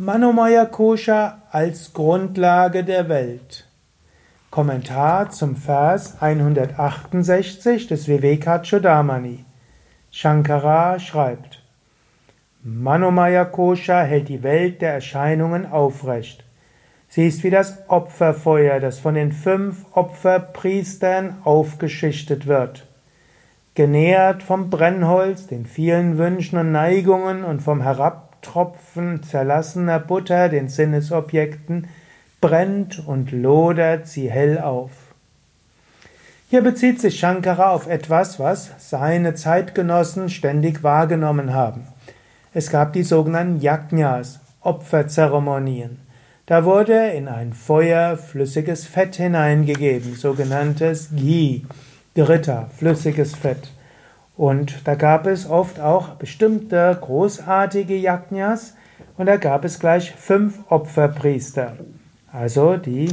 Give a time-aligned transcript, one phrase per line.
[0.00, 3.66] Manomaya Kosha als Grundlage der Welt.
[4.48, 9.44] Kommentar zum Vers 168 des Vivekachudamani.
[10.12, 11.64] Shankara schreibt:
[12.62, 16.44] Manomaya Kosha hält die Welt der Erscheinungen aufrecht.
[17.08, 22.86] Sie ist wie das Opferfeuer, das von den fünf Opferpriestern aufgeschichtet wird.
[23.74, 30.68] Genährt vom Brennholz, den vielen Wünschen und Neigungen und vom Herab Tropfen zerlassener Butter, den
[30.68, 31.88] Sinnesobjekten,
[32.40, 34.90] brennt und lodert sie hell auf.
[36.50, 41.86] Hier bezieht sich Shankara auf etwas, was seine Zeitgenossen ständig wahrgenommen haben.
[42.54, 45.98] Es gab die sogenannten Yajnas, Opferzeremonien.
[46.46, 51.62] Da wurde in ein Feuer flüssiges Fett hineingegeben, sogenanntes Ghee,
[52.14, 53.70] Gritta, flüssiges Fett.
[54.38, 58.74] Und da gab es oft auch bestimmte großartige Yajnas
[59.16, 61.76] und da gab es gleich fünf Opferpriester.
[62.32, 63.08] Also die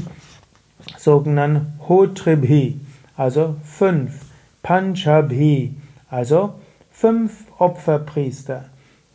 [0.99, 2.79] sogenannten Hotribhi,
[3.17, 4.21] also fünf,
[4.61, 5.75] Panchabhi,
[6.11, 6.53] also
[6.91, 8.65] fünf Opferpriester.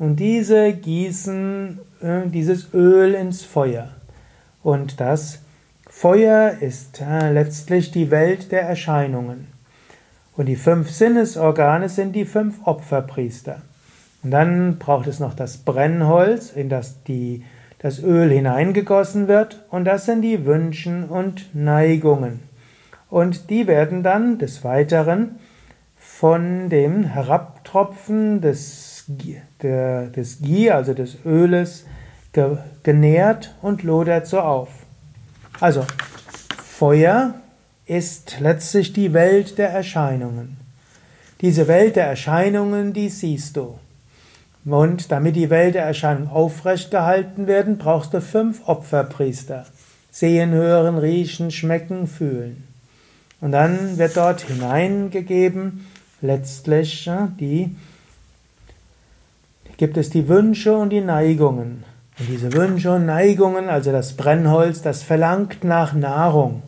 [0.01, 3.89] Und diese gießen äh, dieses Öl ins Feuer.
[4.65, 5.43] Und das
[5.89, 9.60] Feuer ist äh, letztlich die Welt der Erscheinungen.
[10.41, 13.61] Und die fünf Sinnesorgane sind die fünf Opferpriester.
[14.23, 17.45] Und dann braucht es noch das Brennholz, in das die,
[17.79, 19.63] das Öl hineingegossen wird.
[19.69, 22.41] Und das sind die Wünschen und Neigungen.
[23.11, 25.39] Und die werden dann des Weiteren
[25.99, 29.05] von dem Herabtropfen des,
[29.61, 31.85] der, des Ghee, also des Öles,
[32.83, 34.71] genährt und lodert so auf.
[35.61, 35.85] Also
[36.65, 37.35] Feuer
[37.91, 40.57] ist letztlich die Welt der Erscheinungen.
[41.41, 43.81] Diese Welt der Erscheinungen, die siehst du.
[44.65, 49.67] Und damit die Welt der Erscheinungen aufrechtgehalten werden, brauchst du fünf Opferpriester.
[50.13, 52.63] Sehen, hören, riechen, schmecken, fühlen.
[53.41, 55.87] Und dann wird dort hineingegeben,
[56.21, 57.75] letztlich die,
[59.79, 61.83] gibt es die Wünsche und die Neigungen.
[62.21, 66.63] Und diese Wünsche und Neigungen, also das Brennholz, das verlangt nach Nahrung.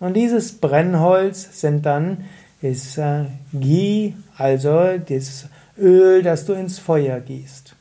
[0.00, 2.24] Und dieses Brennholz sind dann
[2.60, 7.74] ist äh, Ghee, also das Öl, das du ins Feuer gießt.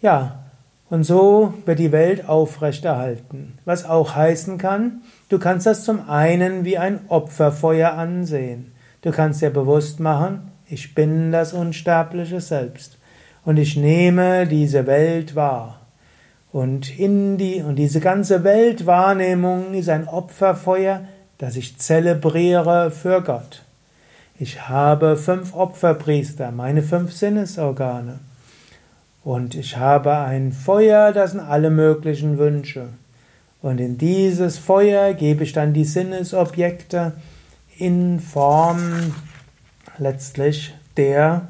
[0.00, 0.44] Ja,
[0.90, 3.58] und so wird die Welt aufrechterhalten.
[3.64, 8.72] Was auch heißen kann, du kannst das zum einen wie ein Opferfeuer ansehen.
[9.02, 12.98] Du kannst dir bewusst machen, ich bin das unsterbliche Selbst
[13.44, 15.80] und ich nehme diese Welt wahr.
[16.52, 21.04] Und in die, und diese ganze Weltwahrnehmung ist ein Opferfeuer,
[21.36, 23.62] das ich zelebriere für Gott.
[24.38, 28.20] Ich habe fünf Opferpriester, meine fünf Sinnesorgane.
[29.24, 32.88] Und ich habe ein Feuer, das sind alle möglichen Wünsche.
[33.60, 37.12] Und in dieses Feuer gebe ich dann die Sinnesobjekte
[37.76, 39.12] in Form
[39.98, 41.48] letztlich der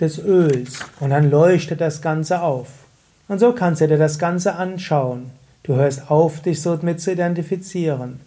[0.00, 0.80] des Öls.
[1.00, 2.87] Und dann leuchtet das Ganze auf.
[3.28, 5.30] Und so kannst du dir das Ganze anschauen.
[5.62, 8.20] Du hörst auf, dich so mit zu identifizieren.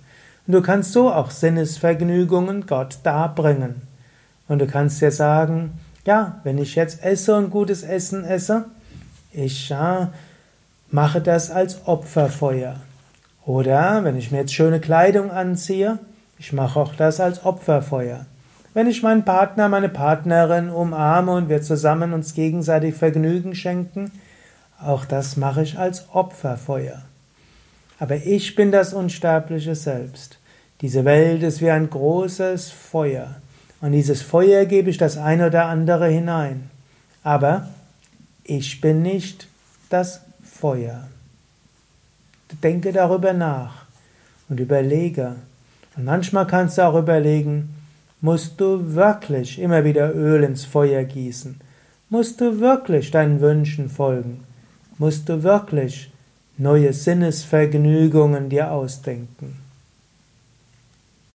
[0.48, 3.82] Und du kannst so auch Sinnesvergnügungen Gott darbringen.
[4.48, 5.72] Und du kannst dir sagen,
[6.06, 8.66] ja, wenn ich jetzt esse und gutes Essen esse,
[9.34, 10.12] ich ja,
[10.90, 12.76] mache das als Opferfeuer.
[13.46, 16.00] Oder wenn ich mir jetzt schöne Kleidung anziehe,
[16.38, 18.26] ich mache auch das als Opferfeuer.
[18.74, 24.12] Wenn ich meinen Partner, meine Partnerin umarme und wir zusammen uns gegenseitig Vergnügen schenken,
[24.84, 27.02] auch das mache ich als Opferfeuer.
[28.00, 30.40] Aber ich bin das unsterbliche Selbst.
[30.82, 33.36] Diese Welt ist wie ein großes Feuer.
[33.82, 36.70] Und dieses Feuer gebe ich das eine oder andere hinein.
[37.24, 37.68] Aber
[38.44, 39.48] ich bin nicht
[39.90, 41.08] das Feuer.
[42.64, 43.86] Denke darüber nach
[44.50, 45.36] und überlege.
[45.96, 47.76] Und manchmal kannst du auch überlegen,
[48.20, 51.60] musst du wirklich immer wieder Öl ins Feuer gießen?
[52.10, 54.44] Musst du wirklich deinen Wünschen folgen?
[55.02, 56.12] Musst du wirklich
[56.60, 59.58] neue Sinnesvergnügungen dir ausdenken.